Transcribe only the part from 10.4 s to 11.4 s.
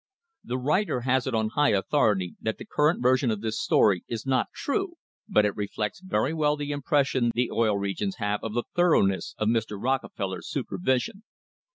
super vision.